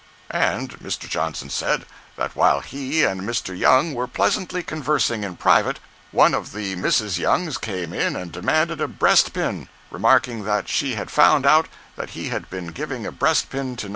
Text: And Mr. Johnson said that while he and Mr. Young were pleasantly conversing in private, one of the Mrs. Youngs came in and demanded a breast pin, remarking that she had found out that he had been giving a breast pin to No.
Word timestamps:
And 0.31 0.79
Mr. 0.79 1.07
Johnson 1.07 1.51
said 1.51 1.85
that 2.15 2.35
while 2.35 2.61
he 2.61 3.03
and 3.03 3.21
Mr. 3.21 3.55
Young 3.55 3.93
were 3.93 4.07
pleasantly 4.07 4.63
conversing 4.63 5.23
in 5.23 5.35
private, 5.37 5.79
one 6.11 6.33
of 6.33 6.53
the 6.53 6.75
Mrs. 6.75 7.19
Youngs 7.19 7.59
came 7.59 7.93
in 7.93 8.15
and 8.15 8.31
demanded 8.31 8.81
a 8.81 8.87
breast 8.87 9.31
pin, 9.31 9.69
remarking 9.91 10.43
that 10.45 10.67
she 10.67 10.95
had 10.95 11.11
found 11.11 11.45
out 11.45 11.67
that 11.97 12.09
he 12.17 12.29
had 12.29 12.49
been 12.49 12.69
giving 12.69 13.05
a 13.05 13.11
breast 13.11 13.51
pin 13.51 13.75
to 13.75 13.89
No. 13.89 13.89